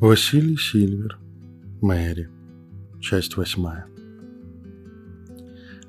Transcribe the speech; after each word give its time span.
Василий 0.00 0.56
Сильвер. 0.56 1.18
Мэри. 1.80 2.28
Часть 3.00 3.36
восьмая. 3.36 3.88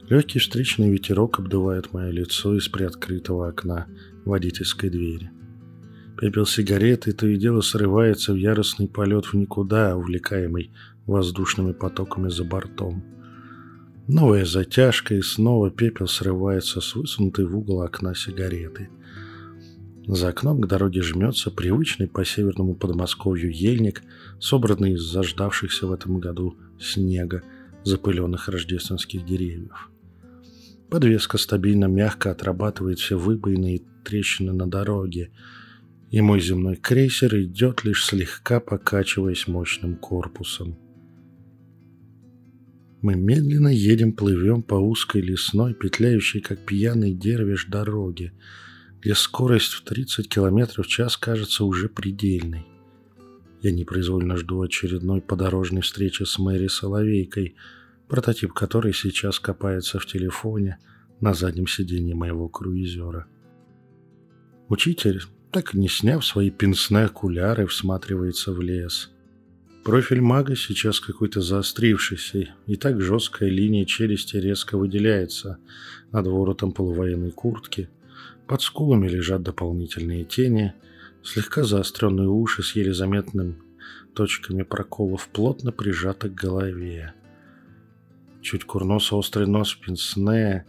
Легкий 0.10 0.40
встречный 0.40 0.90
ветерок 0.90 1.38
обдувает 1.38 1.94
мое 1.94 2.10
лицо 2.10 2.58
из 2.58 2.68
приоткрытого 2.70 3.50
окна 3.50 3.86
водительской 4.26 4.90
двери. 4.90 5.30
Пепел 6.18 6.48
сигареты 6.48 7.12
то 7.12 7.28
и 7.28 7.38
дело 7.38 7.62
срывается 7.62 8.34
в 8.34 8.38
яростный 8.38 8.88
полет 8.88 9.26
в 9.28 9.36
никуда, 9.36 9.96
увлекаемый 9.96 10.72
воздушными 11.06 11.74
потоками 11.74 12.30
за 12.30 12.44
бортом. 12.44 13.04
Новая 14.08 14.46
затяжка, 14.46 15.14
и 15.14 15.22
снова 15.22 15.70
пепел 15.70 16.08
срывается 16.08 16.82
с 16.82 16.96
высунутой 16.96 17.46
в 17.46 17.56
угол 17.56 17.84
окна 17.84 18.16
сигареты– 18.16 18.90
за 20.16 20.30
окном 20.30 20.60
к 20.60 20.66
дороге 20.66 21.04
жмется 21.04 21.52
привычный 21.52 22.08
по 22.08 22.26
северному 22.26 22.74
Подмосковью 22.74 23.54
ельник, 23.54 24.02
собранный 24.40 24.94
из 24.94 25.02
заждавшихся 25.02 25.86
в 25.86 25.92
этом 25.92 26.20
году 26.20 26.58
снега, 26.80 27.44
запыленных 27.84 28.50
рождественских 28.50 29.24
деревьев. 29.24 29.92
Подвеска 30.90 31.38
стабильно 31.38 31.86
мягко 31.86 32.32
отрабатывает 32.32 32.98
все 32.98 33.20
выбоины 33.20 33.76
и 33.76 33.84
трещины 34.04 34.52
на 34.52 34.66
дороге, 34.66 35.30
и 36.10 36.22
мой 36.22 36.42
земной 36.42 36.76
крейсер 36.76 37.36
идет 37.40 37.84
лишь 37.84 38.04
слегка 38.04 38.60
покачиваясь 38.60 39.48
мощным 39.48 39.96
корпусом. 39.96 40.76
Мы 43.04 43.14
медленно 43.14 43.68
едем, 43.68 44.14
плывем 44.14 44.64
по 44.64 44.74
узкой 44.74 45.22
лесной, 45.22 45.76
петляющей, 45.76 46.42
как 46.42 46.66
пьяный 46.66 47.14
дервиш, 47.14 47.68
дороге– 47.68 48.34
где 49.02 49.16
скорость 49.16 49.74
в 49.74 49.84
30 49.84 50.28
км 50.28 50.84
в 50.84 50.88
час 50.88 51.18
кажется 51.18 51.64
уже 51.64 51.90
предельной. 51.90 52.66
Я 53.62 53.72
непроизвольно 53.72 54.38
жду 54.38 54.62
очередной 54.62 55.22
подорожной 55.22 55.82
встречи 55.82 56.24
с 56.24 56.38
Мэри 56.40 56.68
Соловейкой, 56.68 57.56
прототип 58.08 58.54
которой 58.54 58.94
сейчас 58.94 59.40
копается 59.40 60.00
в 60.00 60.06
телефоне 60.06 60.80
на 61.20 61.34
заднем 61.34 61.68
сиденье 61.68 62.16
моего 62.16 62.48
круизера. 62.48 63.28
Учитель, 64.70 65.22
так 65.52 65.76
и 65.76 65.80
не 65.80 65.90
сняв 65.90 66.26
свои 66.26 66.50
пенсне 66.50 67.00
окуляры, 67.00 67.68
всматривается 67.68 68.54
в 68.54 68.62
лес. 68.62 69.12
Профиль 69.84 70.22
мага 70.22 70.56
сейчас 70.56 71.00
какой-то 71.00 71.42
заострившийся, 71.42 72.54
и 72.68 72.76
так 72.76 73.02
жесткая 73.02 73.50
линия 73.50 73.86
челюсти 73.86 74.36
резко 74.38 74.78
выделяется 74.78 75.58
над 76.12 76.28
воротом 76.28 76.74
полувоенной 76.74 77.32
куртки– 77.32 77.90
под 78.50 78.64
скулами 78.64 79.08
лежат 79.08 79.44
дополнительные 79.44 80.26
тени, 80.26 80.74
слегка 81.22 81.64
заостренные 81.64 82.28
уши 82.28 82.64
с 82.64 82.76
еле 82.76 82.96
заметным 82.96 83.62
точками 84.16 84.64
проколов 84.64 85.28
плотно 85.28 85.72
прижаты 85.72 86.30
к 86.30 86.34
голове. 86.34 87.14
Чуть 88.42 88.64
курносо 88.64 89.18
острый 89.18 89.46
нос 89.46 89.76
пенсне, 89.76 90.66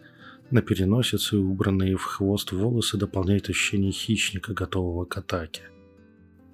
на 0.50 0.60
переносице 0.60 1.38
убранные 1.38 1.96
в 1.96 2.04
хвост 2.04 2.52
волосы 2.52 2.98
дополняют 2.98 3.48
ощущение 3.48 3.92
хищника, 3.92 4.52
готового 4.52 5.06
к 5.06 5.16
атаке. 5.16 5.62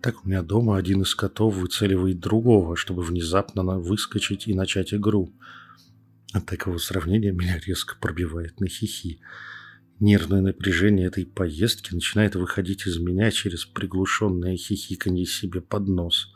Так 0.03 0.25
у 0.25 0.29
меня 0.29 0.43
дома 0.43 0.77
один 0.77 1.03
из 1.03 1.13
котов 1.17 1.57
выцеливает 1.57 2.21
другого, 2.21 2.77
чтобы 2.77 3.03
внезапно 3.03 3.65
выскочить 3.81 4.47
и 4.47 4.55
начать 4.55 4.95
игру. 4.95 5.33
От 6.33 6.47
такого 6.47 6.79
сравнения 6.79 7.33
меня 7.33 7.59
резко 7.59 7.97
пробивает 8.01 8.61
на 8.61 8.69
хихи. 8.69 9.19
Нервное 9.99 10.43
напряжение 10.43 11.07
этой 11.07 11.25
поездки 11.25 11.95
начинает 11.95 12.35
выходить 12.35 12.87
из 12.87 12.99
меня 12.99 13.31
через 13.31 13.65
приглушенное 13.65 14.57
хихиканье 14.57 15.25
себе 15.25 15.63
под 15.63 15.89
нос. 15.89 16.35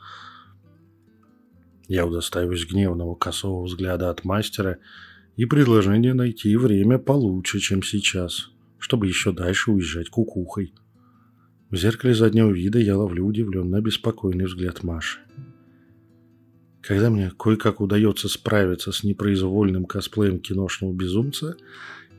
Я 1.86 2.06
удостаиваюсь 2.06 2.66
гневного 2.66 3.14
косого 3.14 3.64
взгляда 3.64 4.08
от 4.08 4.24
мастера 4.24 4.78
и 5.36 5.44
предложение 5.44 6.14
найти 6.14 6.56
время 6.56 6.98
получше, 6.98 7.58
чем 7.58 7.82
сейчас, 7.82 8.50
чтобы 8.78 9.06
еще 9.06 9.32
дальше 9.32 9.72
уезжать 9.72 10.08
кукухой. 10.08 10.72
В 11.68 11.76
зеркале 11.76 12.14
заднего 12.14 12.50
вида 12.50 12.78
я 12.78 12.96
ловлю 12.96 13.26
удивленно 13.26 13.76
обеспокоенный 13.76 14.46
взгляд 14.46 14.82
Маши. 14.82 15.18
Когда 16.80 17.10
мне 17.10 17.30
кое-как 17.38 17.82
удается 17.82 18.28
справиться 18.28 18.90
с 18.90 19.04
непроизвольным 19.04 19.84
косплеем 19.84 20.38
киношного 20.40 20.94
безумца– 20.94 21.58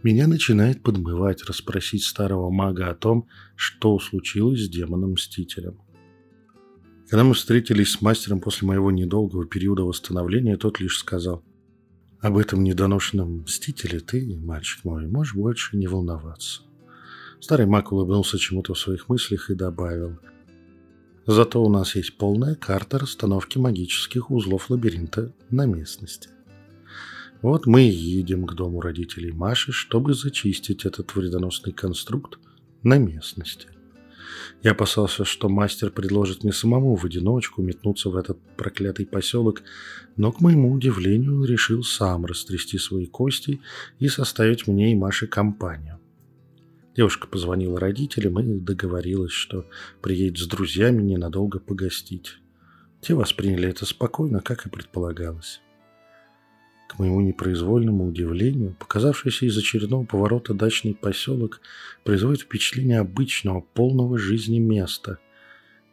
меня 0.04 0.28
начинает 0.28 0.82
подмывать 0.82 1.44
расспросить 1.44 2.04
старого 2.04 2.50
мага 2.50 2.90
о 2.90 2.96
том, 2.96 3.28
что 3.56 4.00
случилось 4.00 4.66
с 4.66 4.70
демоном-мстителем. 4.70 5.80
Когда 7.10 7.24
мы 7.24 7.34
встретились 7.34 7.92
с 7.92 8.02
мастером 8.02 8.40
после 8.40 8.68
моего 8.68 8.90
недолгого 8.90 9.46
периода 9.46 9.84
восстановления, 9.84 10.58
тот 10.58 10.80
лишь 10.80 10.98
сказал, 10.98 11.44
«Об 12.20 12.38
этом 12.38 12.64
недоношенном 12.64 13.42
мстителе 13.42 14.00
ты, 14.00 14.38
мальчик 14.38 14.84
мой, 14.86 15.08
можешь 15.08 15.36
больше 15.36 15.78
не 15.78 15.88
волноваться». 15.88 16.62
Старый 17.40 17.66
маг 17.66 17.92
улыбнулся 17.92 18.38
чему-то 18.38 18.74
в 18.74 18.80
своих 18.80 19.10
мыслях 19.10 19.50
и 19.50 19.56
добавил, 19.56 20.18
«Зато 21.28 21.64
у 21.64 21.70
нас 21.70 21.96
есть 21.96 22.18
полная 22.18 22.56
карта 22.56 22.98
расстановки 22.98 23.58
магических 23.58 24.32
узлов 24.32 24.70
лабиринта 24.70 25.34
на 25.50 25.66
местности». 25.66 26.30
Вот 27.42 27.66
мы 27.66 27.84
и 27.84 27.92
едем 27.92 28.46
к 28.46 28.54
дому 28.54 28.82
родителей 28.82 29.32
Маши, 29.32 29.72
чтобы 29.72 30.14
зачистить 30.14 30.86
этот 30.86 31.16
вредоносный 31.16 31.74
конструкт 31.74 32.38
на 32.84 33.00
местности. 33.00 33.68
Я 34.64 34.72
опасался, 34.72 35.26
что 35.26 35.50
мастер 35.50 35.90
предложит 35.90 36.44
мне 36.44 36.54
самому 36.54 36.96
в 36.96 37.04
одиночку 37.06 37.64
метнуться 37.64 38.10
в 38.10 38.16
этот 38.16 38.40
проклятый 38.58 39.08
поселок, 39.08 39.64
но, 40.18 40.32
к 40.32 40.40
моему 40.40 40.72
удивлению, 40.72 41.38
он 41.38 41.46
решил 41.46 41.84
сам 41.84 42.26
растрясти 42.26 42.78
свои 42.78 43.08
кости 43.08 43.60
и 43.98 44.08
составить 44.08 44.68
мне 44.68 44.92
и 44.92 44.96
Маше 44.96 45.26
компанию. 45.26 46.00
Девушка 46.96 47.28
позвонила 47.28 47.80
родителям 47.80 48.40
и 48.40 48.60
договорилась, 48.60 49.32
что 49.32 49.66
приедет 50.02 50.40
с 50.40 50.48
друзьями 50.48 51.02
ненадолго 51.02 51.60
погостить. 51.60 52.38
Те 53.02 53.16
восприняли 53.16 53.70
это 53.70 53.86
спокойно, 53.86 54.42
как 54.42 54.68
и 54.68 54.70
предполагалось. 54.70 55.62
К 56.92 57.00
моему 57.00 57.22
непроизвольному 57.22 58.08
удивлению, 58.08 58.76
показавшийся 58.78 59.46
из 59.46 59.58
очередного 59.58 60.04
поворота 60.04 60.54
дачный 60.54 60.94
поселок 60.94 61.62
производит 62.04 62.42
впечатление 62.42 63.00
обычного, 63.00 63.62
полного 63.62 64.18
жизни 64.18 64.60
места. 64.60 65.18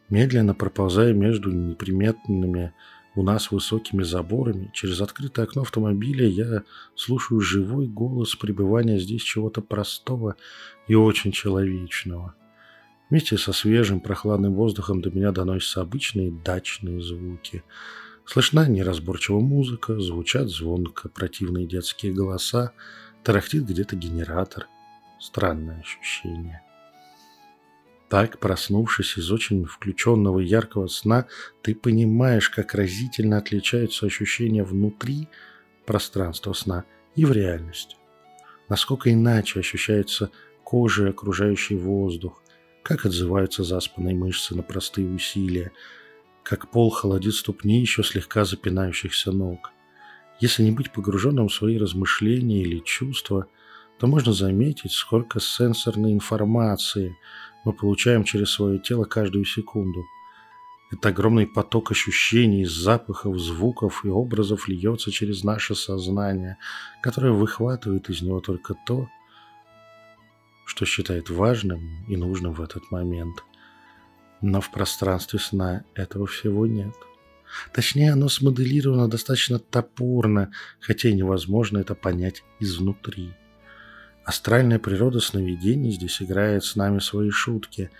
Медленно 0.08 0.54
проползая 0.54 1.12
между 1.12 1.53
неприметными 1.53 2.72
у 3.14 3.22
нас 3.22 3.53
высокими 3.53 4.03
заборами, 4.03 4.72
через 4.75 5.00
открытое 5.00 5.44
окно 5.44 5.62
автомобиля 5.62 6.26
я 6.26 6.64
слушаю 6.97 7.41
живой 7.41 7.87
голос 7.87 8.34
пребывания 8.34 8.98
здесь 8.98 9.22
чего-то 9.22 9.60
простого 9.60 10.34
и 10.88 10.97
очень 10.97 11.31
человечного. 11.31 12.34
Вместе 13.08 13.38
со 13.38 13.53
свежим 13.53 14.00
прохладным 14.00 14.54
воздухом 14.54 15.00
до 15.00 15.12
меня 15.12 15.31
доносятся 15.31 15.81
обычные 15.81 16.32
дачные 16.32 17.00
звуки– 17.00 17.62
Слышна 18.28 18.68
неразборчивая 18.68 19.40
музыка, 19.40 19.98
звучат 19.98 20.50
звонко 20.50 21.08
противные 21.08 21.66
детские 21.66 22.12
голоса, 22.12 22.72
тарахтит 23.24 23.64
где-то 23.64 23.96
генератор. 23.96 24.66
Странное 25.18 25.80
ощущение. 25.80 26.60
Так, 28.10 28.38
проснувшись 28.38 29.16
из 29.16 29.32
очень 29.32 29.64
включенного 29.64 30.40
яркого 30.40 30.88
сна, 30.88 31.24
ты 31.62 31.74
понимаешь, 31.74 32.50
как 32.50 32.74
разительно 32.74 33.38
отличаются 33.38 34.04
ощущения 34.04 34.62
внутри 34.62 35.28
пространства 35.86 36.52
сна 36.52 36.84
и 37.16 37.24
в 37.24 37.32
реальности. 37.32 37.96
Насколько 38.69 39.10
иначе 39.10 39.60
ощущается 39.60 40.31
кожа 40.64 41.06
и 41.06 41.10
окружающий 41.10 41.76
воздух, 41.76 42.42
как 42.82 43.06
отзываются 43.06 43.64
заспанные 43.64 44.14
мышцы 44.14 44.54
на 44.54 44.62
простые 44.62 45.08
усилия– 45.08 45.72
как 46.48 46.70
пол 46.70 46.88
холодит 46.88 47.34
ступни 47.34 47.78
еще 47.78 48.02
слегка 48.02 48.46
запинающихся 48.46 49.32
ног. 49.32 49.70
Если 50.40 50.62
не 50.62 50.70
быть 50.70 50.90
погруженным 50.90 51.48
в 51.48 51.52
свои 51.52 51.76
размышления 51.76 52.62
или 52.62 52.78
чувства, 52.78 53.48
то 53.98 54.06
можно 54.06 54.32
заметить, 54.32 54.92
сколько 54.92 55.40
сенсорной 55.40 56.12
информации 56.12 57.14
мы 57.66 57.74
получаем 57.74 58.24
через 58.24 58.52
свое 58.52 58.78
тело 58.78 59.04
каждую 59.04 59.44
секунду. 59.44 60.06
Это 60.90 61.10
огромный 61.10 61.46
поток 61.46 61.90
ощущений, 61.90 62.64
запахов, 62.64 63.38
звуков 63.38 64.06
и 64.06 64.08
образов 64.08 64.68
льется 64.68 65.10
через 65.10 65.44
наше 65.44 65.74
сознание, 65.74 66.56
которое 67.02 67.32
выхватывает 67.32 68.08
из 68.08 68.22
него 68.22 68.40
только 68.40 68.74
то, 68.86 69.06
что 70.64 70.86
считает 70.86 71.28
важным 71.28 72.06
и 72.08 72.16
нужным 72.16 72.54
в 72.54 72.62
этот 72.62 72.90
момент. 72.90 73.44
Но 74.40 74.61
в 74.61 74.70
пространстве 74.70 75.38
сна 75.38 75.85
этого 75.94 76.26
всего 76.26 76.67
нет. 76.67 76.94
Точнее, 77.73 78.12
оно 78.12 78.29
смоделировано 78.29 79.08
достаточно 79.08 79.58
топорно, 79.58 80.52
хотя 80.81 81.08
и 81.08 81.14
невозможно 81.14 81.79
это 81.79 81.94
понять 81.94 82.44
изнутри. 82.61 83.32
Астральная 84.25 84.79
природа 84.79 85.20
сновидений 85.20 85.90
здесь 85.90 86.20
играет 86.20 86.62
с 86.62 86.76
нами 86.76 86.99
свои 86.99 87.31
шутки. 87.31 87.90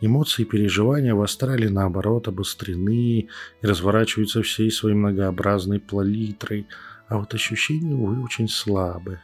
Эмоции 0.00 0.42
и 0.42 0.44
переживания 0.44 1.14
в 1.14 1.22
астрале, 1.22 1.70
наоборот, 1.70 2.28
обострены 2.28 3.20
и 3.20 3.28
разворачиваются 3.62 4.42
всей 4.42 4.70
своей 4.70 4.94
многообразной 4.94 5.80
палитрой, 5.80 6.66
а 7.08 7.16
вот 7.16 7.32
ощущения, 7.32 7.94
увы, 7.94 8.22
очень 8.22 8.48
слабы. 8.48 9.20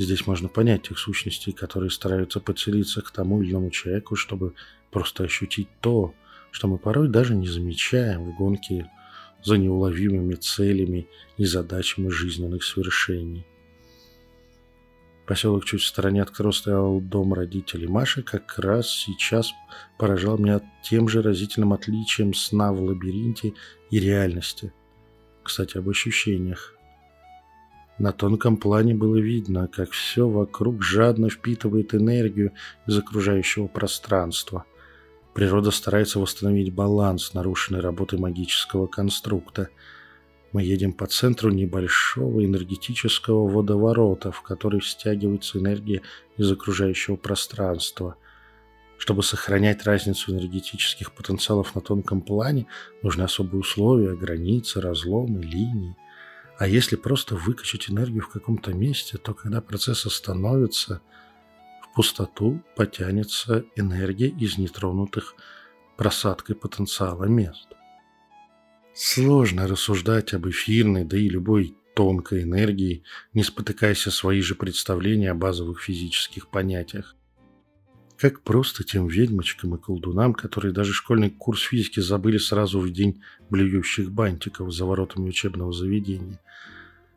Здесь 0.00 0.26
можно 0.26 0.48
понять 0.48 0.88
тех 0.88 0.98
сущностей, 0.98 1.52
которые 1.52 1.90
стараются 1.90 2.40
подселиться 2.40 3.02
к 3.02 3.10
тому 3.10 3.42
или 3.42 3.50
иному 3.50 3.70
человеку, 3.70 4.16
чтобы 4.16 4.54
просто 4.90 5.24
ощутить 5.24 5.68
то, 5.82 6.14
что 6.50 6.68
мы 6.68 6.78
порой 6.78 7.06
даже 7.08 7.34
не 7.34 7.46
замечаем 7.46 8.24
в 8.24 8.34
гонке 8.34 8.90
за 9.44 9.58
неуловимыми 9.58 10.36
целями 10.36 11.06
и 11.36 11.44
задачами 11.44 12.08
жизненных 12.08 12.64
свершений. 12.64 13.44
Поселок 15.26 15.66
чуть 15.66 15.82
в 15.82 15.86
стороне 15.86 16.22
от 16.22 16.30
которого 16.30 16.52
стоял 16.52 16.98
дом 17.02 17.34
родителей 17.34 17.86
Маши, 17.86 18.22
как 18.22 18.58
раз 18.58 18.88
сейчас 18.88 19.52
поражал 19.98 20.38
меня 20.38 20.62
тем 20.82 21.08
же 21.08 21.20
разительным 21.20 21.74
отличием 21.74 22.32
сна 22.32 22.72
в 22.72 22.80
лабиринте 22.80 23.52
и 23.90 24.00
реальности. 24.00 24.72
Кстати, 25.42 25.76
об 25.76 25.90
ощущениях. 25.90 26.79
На 28.00 28.12
тонком 28.12 28.56
плане 28.56 28.94
было 28.94 29.18
видно, 29.18 29.68
как 29.68 29.90
все 29.90 30.26
вокруг 30.26 30.82
жадно 30.82 31.28
впитывает 31.28 31.94
энергию 31.94 32.52
из 32.86 32.96
окружающего 32.96 33.66
пространства. 33.66 34.64
Природа 35.34 35.70
старается 35.70 36.18
восстановить 36.18 36.72
баланс, 36.72 37.34
нарушенной 37.34 37.80
работой 37.80 38.18
магического 38.18 38.86
конструкта. 38.86 39.68
Мы 40.52 40.62
едем 40.62 40.94
по 40.94 41.06
центру 41.08 41.50
небольшого 41.50 42.42
энергетического 42.42 43.46
водоворота, 43.46 44.32
в 44.32 44.40
который 44.40 44.80
стягивается 44.80 45.58
энергия 45.58 46.00
из 46.38 46.50
окружающего 46.50 47.16
пространства. 47.16 48.16
Чтобы 48.96 49.22
сохранять 49.22 49.84
разницу 49.84 50.32
энергетических 50.32 51.12
потенциалов 51.12 51.74
на 51.74 51.82
тонком 51.82 52.22
плане, 52.22 52.66
нужны 53.02 53.24
особые 53.24 53.60
условия, 53.60 54.16
границы, 54.16 54.80
разломы, 54.80 55.42
линии. 55.42 55.96
А 56.60 56.68
если 56.68 56.96
просто 56.96 57.36
выкачать 57.36 57.88
энергию 57.88 58.22
в 58.22 58.28
каком-то 58.28 58.74
месте, 58.74 59.16
то 59.16 59.32
когда 59.32 59.62
процесс 59.62 60.04
остановится, 60.04 61.00
в 61.82 61.94
пустоту 61.94 62.62
потянется 62.76 63.64
энергия 63.76 64.28
из 64.28 64.58
нетронутых 64.58 65.36
просадкой 65.96 66.56
потенциала 66.56 67.24
мест. 67.24 67.66
Сложно 68.92 69.66
рассуждать 69.66 70.34
об 70.34 70.50
эфирной, 70.50 71.04
да 71.04 71.16
и 71.16 71.30
любой 71.30 71.78
тонкой 71.96 72.42
энергии, 72.42 73.04
не 73.32 73.42
спотыкаясь 73.42 74.06
о 74.06 74.10
свои 74.10 74.42
же 74.42 74.54
представления 74.54 75.30
о 75.30 75.34
базовых 75.34 75.80
физических 75.80 76.48
понятиях. 76.48 77.16
Как 78.20 78.42
просто 78.42 78.84
тем 78.84 79.08
ведьмочкам 79.08 79.76
и 79.76 79.78
колдунам, 79.78 80.34
которые 80.34 80.74
даже 80.74 80.92
школьный 80.92 81.30
курс 81.30 81.62
физики 81.62 82.00
забыли 82.00 82.36
сразу 82.36 82.78
в 82.78 82.92
день 82.92 83.22
блюющих 83.48 84.12
бантиков 84.12 84.74
за 84.74 84.84
воротами 84.84 85.30
учебного 85.30 85.72
заведения. 85.72 86.38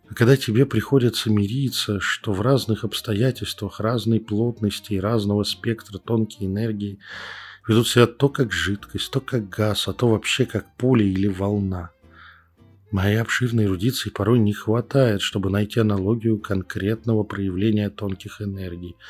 А 0.08 0.14
когда 0.14 0.38
тебе 0.38 0.66
приходится 0.66 1.30
мириться, 1.30 2.00
что 2.00 2.32
в 2.32 2.40
разных 2.40 2.86
обстоятельствах, 2.86 3.82
разной 3.82 4.22
плотности 4.22 4.94
и 4.94 5.00
разного 5.00 5.44
спектра 5.44 5.98
тонкой 5.98 6.48
энергии 6.48 7.00
ведут 7.68 7.90
себя 7.90 8.08
то 8.08 8.30
как 8.30 8.54
жидкость, 8.54 9.12
то 9.12 9.20
как 9.20 9.50
газ, 9.50 9.90
а 9.90 9.94
то 9.94 10.08
вообще 10.08 10.46
как 10.46 10.74
поле 10.78 11.06
или 11.06 11.28
волна. 11.28 11.90
Моей 12.92 13.18
обширной 13.18 13.66
эрудиции 13.66 14.10
порой 14.10 14.40
не 14.40 14.54
хватает, 14.54 15.22
чтобы 15.22 15.50
найти 15.50 15.82
аналогию 15.82 16.40
конкретного 16.40 17.24
проявления 17.24 17.90
тонких 17.90 18.42
энергий– 18.42 18.96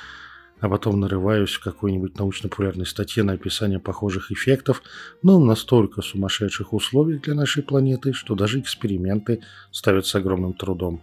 а 0.64 0.70
потом 0.70 1.02
нарываюсь 1.02 1.52
в 1.52 1.60
какой-нибудь 1.62 2.18
научно-популярной 2.18 2.86
статье 2.86 3.24
на 3.24 3.34
описание 3.34 3.82
похожих 3.82 4.32
эффектов, 4.32 4.82
но 5.22 5.38
настолько 5.38 6.02
сумасшедших 6.02 6.72
условий 6.72 7.20
для 7.20 7.34
нашей 7.34 7.64
планеты, 7.64 8.14
что 8.14 8.34
даже 8.34 8.62
эксперименты 8.62 9.42
ставят 9.72 10.06
с 10.06 10.16
огромным 10.16 10.54
трудом. 10.54 11.02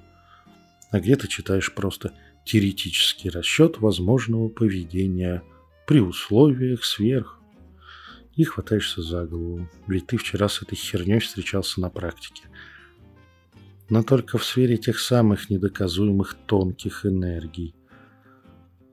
А 0.91 0.99
где 0.99 1.15
ты 1.15 1.29
читаешь 1.29 1.75
просто 1.75 2.15
теоретический 2.47 3.29
расчет 3.29 3.81
возможного 3.81 4.49
поведения 4.49 5.43
при 5.87 6.01
условиях 6.01 6.83
сверх 6.83 7.39
и 8.37 8.45
хватаешься 8.45 9.03
за 9.03 9.27
голову, 9.27 9.69
ведь 9.87 10.07
ты 10.07 10.17
вчера 10.17 10.49
с 10.49 10.63
этой 10.63 10.77
херней 10.77 11.19
встречался 11.19 11.83
на 11.83 11.91
практике. 11.91 12.45
Но 13.91 14.03
только 14.05 14.39
в 14.39 14.45
сфере 14.47 14.79
тех 14.79 14.99
самых 14.99 15.51
недоказуемых 15.51 16.35
тонких 16.47 17.05
энергий. 17.05 17.75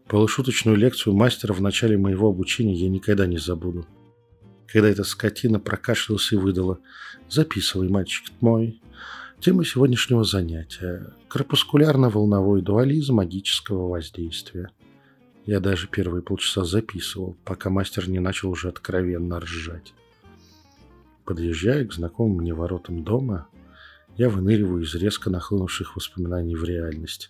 Полушуточную 0.09 0.77
лекцию 0.77 1.15
мастера 1.15 1.51
в 1.51 1.61
начале 1.61 1.97
моего 1.97 2.29
обучения 2.29 2.73
я 2.75 2.87
никогда 2.87 3.27
не 3.27 3.37
забуду. 3.37 3.85
Когда 4.67 4.87
эта 4.87 5.03
скотина 5.03 5.59
прокашлялась 5.59 6.31
и 6.31 6.37
выдала 6.37 6.79
«Записывай, 7.29 7.89
мальчик 7.89 8.31
мой». 8.39 8.81
Тема 9.39 9.65
сегодняшнего 9.65 10.23
занятия– 10.23 11.13
корпускулярно-волновой 11.29 12.61
дуализм 12.61 13.15
магического 13.15 13.87
воздействия. 13.89 14.71
Я 15.45 15.59
даже 15.59 15.87
первые 15.87 16.23
полчаса 16.23 16.63
записывал, 16.63 17.37
пока 17.43 17.69
мастер 17.69 18.09
не 18.09 18.19
начал 18.19 18.49
уже 18.49 18.69
откровенно 18.69 19.39
ржать. 19.39 19.93
Подъезжая 21.23 21.85
к 21.85 21.93
знакомым 21.93 22.37
мне 22.37 22.53
воротам 22.53 23.03
дома, 23.03 23.47
я 24.15 24.29
выныриваю 24.29 24.83
из 24.83 24.95
резко 24.95 25.29
нахлынувших 25.29 25.95
воспоминаний 25.95 26.55
в 26.55 26.63
реальность. 26.63 27.29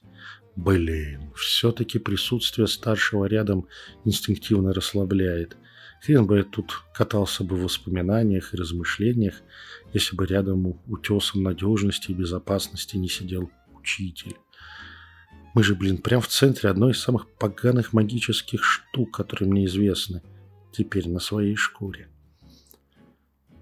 Блин, 0.58 1.32
все-таки 1.36 2.00
присутствие 2.00 2.66
старшего 2.66 3.26
рядом 3.26 3.68
инстинктивно 4.06 4.74
расслабляет. 4.74 5.56
Хрен 6.02 6.26
бы 6.26 6.38
я 6.38 6.44
тут 6.44 6.82
катался 6.96 7.44
бы 7.44 7.56
в 7.56 7.62
воспоминаниях 7.62 8.54
и 8.54 8.58
размышлениях, 8.58 9.36
если 9.94 10.16
бы 10.16 10.26
рядом 10.26 10.80
утесом 10.88 11.44
надежности 11.44 12.10
и 12.10 12.16
безопасности 12.16 12.98
не 12.98 13.08
сидел 13.08 13.52
учитель. 13.80 14.36
Мы 15.54 15.64
же, 15.64 15.76
блин, 15.76 16.00
прям 16.00 16.22
в 16.22 16.28
центре 16.28 16.72
одной 16.72 16.94
из 16.94 17.00
самых 17.00 17.30
поганых 17.36 17.94
магических 17.94 18.64
штук, 18.64 19.16
которые 19.16 19.48
мне 19.48 19.66
известны. 19.66 20.24
Теперь 20.72 21.08
на 21.08 21.20
своей 21.20 21.56
шкуре. 21.56 22.10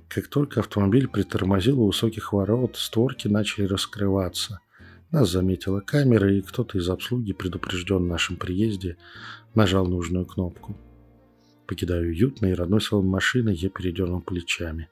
Как 0.08 0.30
только 0.30 0.62
автомобиль 0.62 1.10
притормозил 1.10 1.82
у 1.82 1.88
высоких 1.88 2.32
ворот, 2.32 2.78
створки 2.78 3.28
начали 3.28 3.66
раскрываться. 3.66 4.62
Нас 5.16 5.32
заметила 5.32 5.80
камера, 5.80 6.30
и 6.30 6.42
кто-то 6.42 6.78
из 6.78 6.90
обслуги, 6.90 7.32
предупрежден 7.32 8.04
о 8.04 8.06
нашем 8.06 8.36
приезде, 8.36 8.98
нажал 9.54 9.88
нужную 9.88 10.26
кнопку. 10.26 10.76
Покидая 11.68 12.02
уютный 12.02 12.52
и 12.52 12.54
родной 12.54 12.82
салон 12.82 13.08
машины, 13.08 13.56
я 13.56 13.70
передернул 13.70 14.20
плечами. 14.20 14.90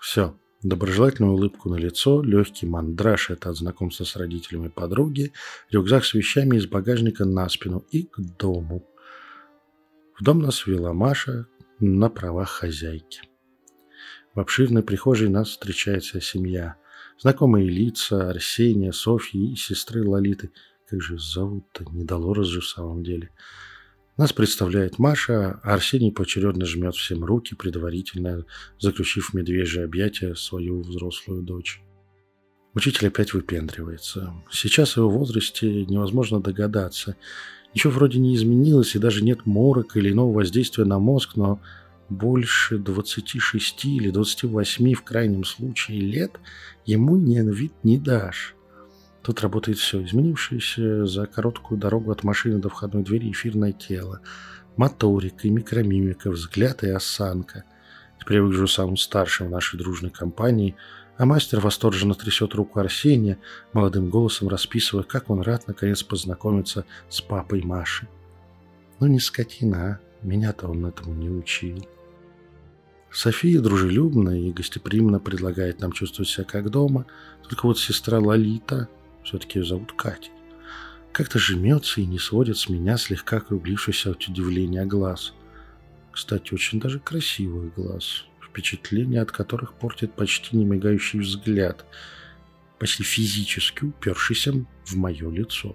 Все, 0.00 0.36
доброжелательную 0.64 1.34
улыбку 1.34 1.70
на 1.70 1.76
лицо, 1.76 2.24
легкий 2.24 2.66
мандраж– 2.66 3.30
это 3.30 3.50
от 3.50 3.56
знакомства 3.56 4.02
с 4.02 4.16
родителями 4.16 4.66
подруги, 4.66 5.32
рюкзак 5.70 6.04
с 6.04 6.14
вещами 6.14 6.56
из 6.56 6.66
багажника 6.66 7.24
на 7.24 7.48
спину 7.48 7.84
и 7.92 8.02
к 8.02 8.18
дому. 8.18 8.84
В 10.18 10.24
дом 10.24 10.40
нас 10.40 10.66
вела 10.66 10.92
Маша 10.92 11.46
на 11.78 12.10
правах 12.10 12.48
хозяйки. 12.48 13.20
В 14.34 14.40
обширной 14.40 14.82
прихожей 14.82 15.28
нас 15.28 15.50
встречает 15.50 16.02
вся 16.02 16.20
семья. 16.20 16.74
Знакомые 17.20 17.68
лица 17.68 18.30
Арсения, 18.30 18.92
Софьи 18.92 19.52
и 19.52 19.54
сестры 19.56 20.08
Лолиты. 20.08 20.52
Как 20.88 21.02
же 21.02 21.18
зовут-то? 21.18 21.84
Не 21.92 22.04
Долорес 22.04 22.46
же 22.46 22.62
в 22.62 22.66
самом 22.66 23.04
деле. 23.04 23.28
Нас 24.16 24.32
представляет 24.32 24.98
Маша, 24.98 25.60
а 25.62 25.74
Арсений 25.74 26.12
поочередно 26.12 26.64
жмет 26.64 26.94
всем 26.94 27.22
руки, 27.22 27.54
предварительно 27.54 28.46
заключив 28.78 29.30
в 29.30 29.34
медвежье 29.34 29.84
объятие 29.84 30.34
свою 30.34 30.80
взрослую 30.80 31.42
дочь. 31.42 31.82
Учитель 32.72 33.08
опять 33.08 33.34
выпендривается. 33.34 34.32
Сейчас 34.50 34.94
в 34.94 34.96
его 34.98 35.10
возрасте 35.10 35.84
невозможно 35.84 36.40
догадаться. 36.40 37.16
Ничего 37.74 37.92
вроде 37.92 38.18
не 38.18 38.34
изменилось, 38.34 38.94
и 38.94 38.98
даже 38.98 39.22
нет 39.22 39.44
морок 39.44 39.94
или 39.94 40.10
иного 40.10 40.32
воздействия 40.32 40.86
на 40.86 40.98
мозг, 40.98 41.36
но 41.36 41.60
больше 42.10 42.78
26 42.78 43.84
или 43.84 44.10
28 44.10 44.94
в 44.94 45.02
крайнем 45.02 45.44
случае 45.44 46.00
лет 46.00 46.38
ему 46.84 47.16
не 47.16 47.40
вид 47.42 47.72
не 47.82 47.98
дашь. 47.98 48.54
Тут 49.22 49.42
работает 49.42 49.78
все, 49.78 50.04
изменившееся 50.04 51.06
за 51.06 51.26
короткую 51.26 51.78
дорогу 51.78 52.10
от 52.10 52.24
машины 52.24 52.58
до 52.58 52.68
входной 52.68 53.04
двери 53.04 53.30
эфирное 53.30 53.72
тело, 53.72 54.20
моторика 54.76 55.46
и 55.46 55.50
микромимика, 55.50 56.30
взгляд 56.30 56.82
и 56.82 56.88
осанка. 56.88 57.64
Теперь 58.18 58.38
я 58.38 58.42
выгляжу 58.42 58.66
самым 58.66 58.96
старшим 58.96 59.46
в 59.46 59.50
нашей 59.50 59.78
дружной 59.78 60.10
компании, 60.10 60.74
а 61.16 61.26
мастер 61.26 61.60
восторженно 61.60 62.14
трясет 62.14 62.54
руку 62.54 62.80
Арсения, 62.80 63.38
молодым 63.72 64.08
голосом 64.08 64.48
расписывая, 64.48 65.04
как 65.04 65.28
он 65.28 65.42
рад 65.42 65.68
наконец 65.68 66.02
познакомиться 66.02 66.86
с 67.10 67.20
папой 67.20 67.62
Маши. 67.62 68.08
Ну 69.00 69.06
не 69.06 69.20
скотина, 69.20 69.84
а? 69.84 70.00
Меня-то 70.22 70.68
он 70.68 70.84
этому 70.84 71.14
не 71.14 71.30
учил. 71.30 71.86
София 73.12 73.60
дружелюбно 73.60 74.40
и 74.40 74.52
гостеприимно 74.52 75.18
предлагает 75.18 75.80
нам 75.80 75.92
чувствовать 75.92 76.28
себя 76.28 76.44
как 76.44 76.70
дома, 76.70 77.06
только 77.42 77.66
вот 77.66 77.78
сестра 77.78 78.20
Лолита, 78.20 78.88
все-таки 79.24 79.58
ее 79.58 79.64
зовут 79.64 79.92
Катя, 79.92 80.30
как-то 81.12 81.38
жмется 81.40 82.00
и 82.00 82.06
не 82.06 82.20
сводит 82.20 82.56
с 82.56 82.68
меня 82.68 82.96
слегка 82.96 83.38
округлившийся 83.38 84.12
от 84.12 84.22
удивления 84.28 84.84
глаз. 84.84 85.34
Кстати, 86.12 86.54
очень 86.54 86.78
даже 86.78 87.00
красивых 87.00 87.74
глаз, 87.74 88.26
впечатление 88.40 89.22
от 89.22 89.32
которых 89.32 89.74
портит 89.74 90.12
почти 90.12 90.56
не 90.56 90.64
мигающий 90.64 91.18
взгляд, 91.18 91.84
почти 92.78 93.02
физически 93.02 93.84
упершийся 93.84 94.64
в 94.84 94.96
мое 94.96 95.28
лицо. 95.30 95.74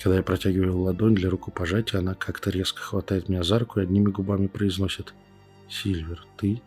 Когда 0.00 0.18
я 0.18 0.22
протягиваю 0.22 0.78
ладонь 0.78 1.16
для 1.16 1.28
рукопожатия, 1.28 1.98
она 1.98 2.14
как-то 2.14 2.50
резко 2.50 2.80
хватает 2.80 3.28
меня 3.28 3.42
за 3.42 3.58
руку 3.58 3.80
и 3.80 3.82
одними 3.82 4.10
губами 4.10 4.46
произносит 4.46 5.12
«Сильвер, 5.68 6.24
ты?» 6.36 6.62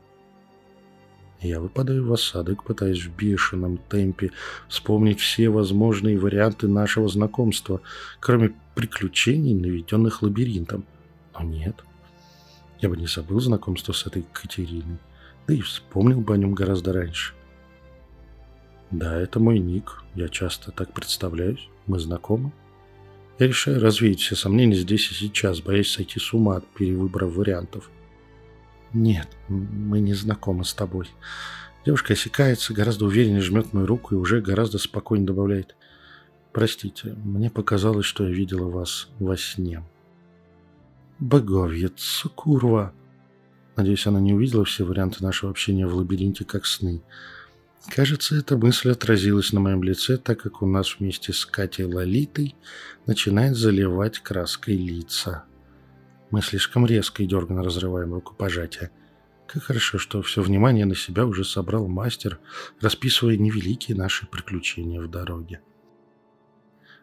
Я 1.41 1.59
выпадаю 1.59 2.05
в 2.05 2.13
осадок, 2.13 2.63
пытаясь 2.63 3.03
в 3.03 3.15
бешеном 3.15 3.77
темпе 3.77 4.31
вспомнить 4.67 5.19
все 5.19 5.49
возможные 5.49 6.19
варианты 6.19 6.67
нашего 6.67 7.07
знакомства, 7.07 7.81
кроме 8.19 8.53
приключений, 8.75 9.55
наведенных 9.55 10.21
лабиринтом. 10.21 10.85
Но 11.33 11.43
нет. 11.43 11.83
Я 12.79 12.89
бы 12.89 12.97
не 12.97 13.07
забыл 13.07 13.39
знакомство 13.39 13.91
с 13.91 14.05
этой 14.05 14.23
Катериной, 14.33 14.99
да 15.47 15.55
и 15.55 15.61
вспомнил 15.61 16.21
бы 16.21 16.35
о 16.35 16.37
нем 16.37 16.53
гораздо 16.53 16.93
раньше. 16.93 17.33
Да, 18.91 19.19
это 19.19 19.39
мой 19.39 19.57
ник. 19.57 20.03
Я 20.13 20.27
часто 20.27 20.71
так 20.71 20.93
представляюсь. 20.93 21.69
Мы 21.87 21.99
знакомы. 21.99 22.51
Я 23.39 23.47
решаю 23.47 23.81
развеять 23.81 24.19
все 24.19 24.35
сомнения 24.35 24.75
здесь 24.75 25.09
и 25.09 25.15
сейчас, 25.15 25.61
боясь 25.61 25.89
сойти 25.89 26.19
с 26.19 26.33
ума 26.33 26.57
от 26.57 26.67
перевыбора 26.67 27.25
вариантов. 27.25 27.89
Нет, 28.93 29.27
мы 29.47 29.99
не 30.01 30.13
знакомы 30.13 30.65
с 30.65 30.73
тобой. 30.73 31.09
Девушка 31.85 32.13
осекается, 32.13 32.73
гораздо 32.73 33.05
увереннее 33.05 33.41
жмет 33.41 33.73
мою 33.73 33.87
руку 33.87 34.13
и 34.13 34.17
уже 34.17 34.41
гораздо 34.41 34.77
спокойнее 34.77 35.27
добавляет. 35.27 35.75
Простите, 36.51 37.13
мне 37.23 37.49
показалось, 37.49 38.05
что 38.05 38.27
я 38.27 38.33
видела 38.33 38.69
вас 38.69 39.07
во 39.19 39.37
сне. 39.37 39.83
Боговец, 41.19 42.25
курва. 42.35 42.93
Надеюсь, 43.77 44.05
она 44.05 44.19
не 44.19 44.33
увидела 44.33 44.65
все 44.65 44.83
варианты 44.83 45.23
нашего 45.23 45.49
общения 45.51 45.87
в 45.87 45.95
лабиринте 45.95 46.43
как 46.43 46.65
сны. 46.65 47.01
Кажется, 47.89 48.35
эта 48.35 48.57
мысль 48.57 48.91
отразилась 48.91 49.53
на 49.53 49.59
моем 49.59 49.81
лице, 49.81 50.17
так 50.17 50.41
как 50.41 50.61
у 50.61 50.67
нас 50.67 50.99
вместе 50.99 51.33
с 51.33 51.45
Катей 51.45 51.85
Лолитой 51.85 52.55
начинает 53.07 53.55
заливать 53.55 54.19
краской 54.19 54.75
лица. 54.75 55.45
Мы 56.31 56.41
слишком 56.41 56.85
резко 56.85 57.23
и 57.23 57.27
дерганно 57.27 57.61
разрываем 57.61 58.13
рукопожатие. 58.13 58.89
Как 59.47 59.63
хорошо, 59.63 59.97
что 59.97 60.21
все 60.21 60.41
внимание 60.41 60.85
на 60.85 60.95
себя 60.95 61.25
уже 61.25 61.43
собрал 61.43 61.89
мастер, 61.89 62.39
расписывая 62.79 63.35
невеликие 63.35 63.97
наши 63.97 64.25
приключения 64.25 65.01
в 65.01 65.09
дороге. 65.09 65.59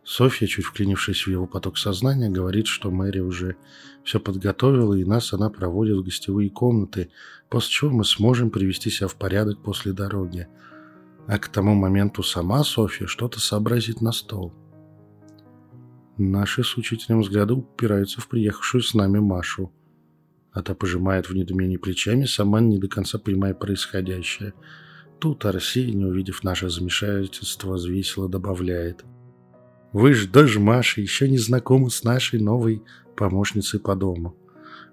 Софья, 0.02 0.46
чуть 0.46 0.64
вклинившись 0.64 1.26
в 1.26 1.30
его 1.30 1.46
поток 1.46 1.76
сознания, 1.76 2.30
говорит, 2.30 2.66
что 2.66 2.90
Мэри 2.90 3.20
уже 3.20 3.56
все 4.02 4.18
подготовила, 4.18 4.94
и 4.94 5.04
нас 5.04 5.34
она 5.34 5.50
проводит 5.50 5.98
в 5.98 6.02
гостевые 6.02 6.48
комнаты, 6.48 7.10
после 7.50 7.70
чего 7.70 7.90
мы 7.90 8.04
сможем 8.06 8.48
привести 8.48 8.88
себя 8.88 9.08
в 9.08 9.16
порядок 9.16 9.62
после 9.62 9.92
дороги. 9.92 10.48
А 11.26 11.38
к 11.38 11.48
тому 11.48 11.74
моменту 11.74 12.22
сама 12.22 12.64
Софья 12.64 13.06
что-то 13.06 13.38
сообразит 13.38 14.00
на 14.00 14.12
стол. 14.12 14.54
Наши 16.18 16.64
с 16.64 16.76
учителем 16.76 17.20
взгляды 17.20 17.54
упираются 17.54 18.20
в 18.20 18.28
приехавшую 18.28 18.82
с 18.82 18.92
нами 18.94 19.18
Машу. 19.18 19.72
А 20.52 20.62
та 20.62 20.74
пожимает 20.74 21.28
в 21.28 21.34
недоумении 21.34 21.76
плечами, 21.76 22.24
сама 22.24 22.60
не 22.60 22.78
до 22.78 22.88
конца 22.88 23.18
понимая 23.18 23.54
происходящее. 23.54 24.54
Тут 25.20 25.44
Арсений, 25.44 26.06
увидев 26.06 26.44
наше 26.44 26.68
замешательство, 26.68 27.76
весело 27.76 28.28
добавляет– 28.28 29.04
вы 29.92 30.12
ж 30.12 30.26
даже, 30.26 30.60
Маша, 30.60 31.00
еще 31.00 31.28
не 31.28 31.38
знакомы 31.38 31.90
с 31.90 32.04
нашей 32.04 32.40
новой 32.40 32.82
помощницей 33.16 33.80
по 33.80 33.96
дому. 33.96 34.36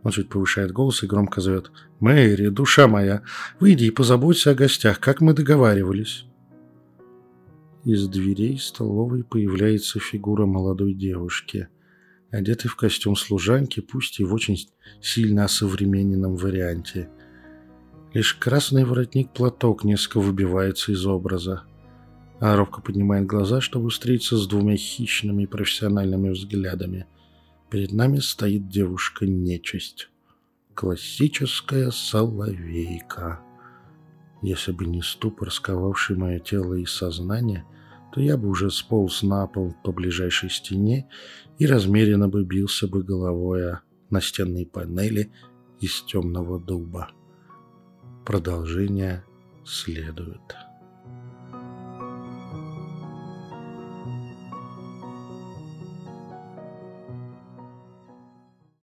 Он 0.03 0.11
чуть 0.11 0.29
повышает 0.29 0.71
голос 0.71 1.03
и 1.03 1.07
громко 1.07 1.41
зовет. 1.41 1.71
«Мэри, 1.99 2.47
душа 2.47 2.87
моя, 2.87 3.23
выйди 3.59 3.85
и 3.85 3.89
позаботься 3.89 4.51
о 4.51 4.55
гостях, 4.55 4.99
как 4.99 5.19
мы 5.19 5.33
договаривались». 5.33 6.25
Из 7.85 8.07
дверей 8.07 8.57
столовой 8.57 9.23
появляется 9.23 9.99
фигура 9.99 10.47
молодой 10.47 10.95
девушки, 10.95 11.67
одетой 12.31 12.67
в 12.67 12.75
костюм 12.75 13.15
служанки, 13.15 13.79
пусть 13.79 14.19
и 14.19 14.23
в 14.23 14.33
очень 14.33 14.57
сильно 15.01 15.45
осовремененном 15.45 16.35
варианте. 16.35 17.09
Лишь 18.11 18.33
красный 18.33 18.85
воротник-платок 18.85 19.83
несколько 19.83 20.19
выбивается 20.19 20.93
из 20.93 21.05
образа. 21.05 21.65
Она 22.39 22.55
робко 22.55 22.81
поднимает 22.81 23.27
глаза, 23.27 23.61
чтобы 23.61 23.91
встретиться 23.91 24.37
с 24.37 24.47
двумя 24.47 24.75
хищными 24.77 25.45
профессиональными 25.45 26.29
взглядами. 26.29 27.05
Перед 27.69 27.91
нами 27.91 28.17
стоит 28.17 28.67
девушка-нечисть. 28.67 30.09
Классическая 30.73 31.91
соловейка. 31.91 33.44
Если 34.45 34.73
бы 34.73 34.85
не 34.85 35.01
ступор, 35.01 35.51
сковавший 35.51 36.15
мое 36.17 36.37
тело 36.37 36.75
и 36.75 36.85
сознание, 36.85 37.65
то 38.13 38.21
я 38.21 38.37
бы 38.37 38.47
уже 38.47 38.69
сполз 38.69 39.23
на 39.23 39.47
пол 39.47 39.73
по 39.83 39.91
ближайшей 39.91 40.51
стене 40.51 41.09
и 41.57 41.65
размеренно 41.65 42.29
бы 42.29 42.43
бился 42.43 42.87
бы 42.87 43.01
головой 43.01 43.71
о 43.71 43.81
настенные 44.11 44.67
панели 44.67 45.31
из 45.81 46.03
темного 46.03 46.59
дуба. 46.59 47.09
Продолжение 48.23 49.25
следует. 49.65 50.64